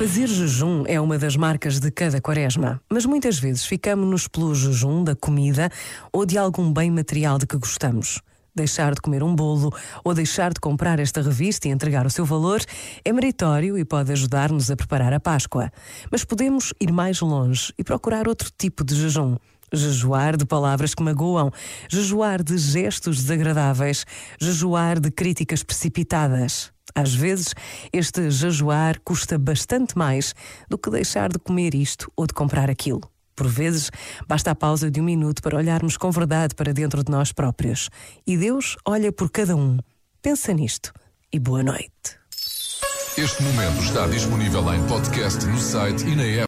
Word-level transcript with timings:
Fazer 0.00 0.28
jejum 0.28 0.84
é 0.86 0.98
uma 0.98 1.18
das 1.18 1.36
marcas 1.36 1.78
de 1.78 1.90
cada 1.90 2.22
quaresma, 2.22 2.80
mas 2.88 3.04
muitas 3.04 3.38
vezes 3.38 3.66
ficamos-nos 3.66 4.26
pelo 4.26 4.54
jejum 4.54 5.04
da 5.04 5.14
comida 5.14 5.68
ou 6.10 6.24
de 6.24 6.38
algum 6.38 6.72
bem 6.72 6.90
material 6.90 7.36
de 7.36 7.46
que 7.46 7.58
gostamos. 7.58 8.18
Deixar 8.54 8.94
de 8.94 9.00
comer 9.02 9.22
um 9.22 9.34
bolo 9.34 9.70
ou 10.02 10.14
deixar 10.14 10.54
de 10.54 10.58
comprar 10.58 10.98
esta 10.98 11.20
revista 11.20 11.68
e 11.68 11.70
entregar 11.70 12.06
o 12.06 12.10
seu 12.10 12.24
valor 12.24 12.62
é 13.04 13.12
meritório 13.12 13.76
e 13.76 13.84
pode 13.84 14.10
ajudar-nos 14.10 14.70
a 14.70 14.76
preparar 14.76 15.12
a 15.12 15.20
Páscoa. 15.20 15.70
Mas 16.10 16.24
podemos 16.24 16.72
ir 16.80 16.90
mais 16.90 17.20
longe 17.20 17.70
e 17.76 17.84
procurar 17.84 18.26
outro 18.26 18.50
tipo 18.56 18.82
de 18.82 18.94
jejum. 18.94 19.36
Jejuar 19.70 20.34
de 20.34 20.46
palavras 20.46 20.94
que 20.94 21.02
magoam, 21.02 21.52
jejuar 21.90 22.42
de 22.42 22.56
gestos 22.56 23.18
desagradáveis, 23.18 24.06
jejuar 24.40 24.98
de 24.98 25.10
críticas 25.10 25.62
precipitadas. 25.62 26.72
Às 26.94 27.14
vezes, 27.14 27.54
este 27.92 28.30
jejuar 28.30 29.00
custa 29.04 29.38
bastante 29.38 29.96
mais 29.96 30.34
do 30.68 30.78
que 30.78 30.90
deixar 30.90 31.28
de 31.30 31.38
comer 31.38 31.74
isto 31.74 32.10
ou 32.16 32.26
de 32.26 32.34
comprar 32.34 32.70
aquilo. 32.70 33.02
Por 33.34 33.48
vezes, 33.48 33.90
basta 34.28 34.50
a 34.50 34.54
pausa 34.54 34.90
de 34.90 35.00
um 35.00 35.04
minuto 35.04 35.42
para 35.42 35.56
olharmos 35.56 35.96
com 35.96 36.10
verdade 36.10 36.54
para 36.54 36.74
dentro 36.74 37.02
de 37.02 37.10
nós 37.10 37.32
próprios. 37.32 37.88
E 38.26 38.36
Deus 38.36 38.76
olha 38.84 39.10
por 39.10 39.30
cada 39.30 39.56
um. 39.56 39.78
Pensa 40.20 40.52
nisto 40.52 40.92
e 41.32 41.38
boa 41.38 41.62
noite. 41.62 42.20
Este 43.16 43.42
momento 43.42 43.82
está 43.82 44.06
disponível 44.06 44.74
em 44.74 44.86
podcast 44.86 45.44
no 45.46 45.58
site 45.58 46.06
e 46.06 46.14
na 46.14 46.22
app. 46.22 46.38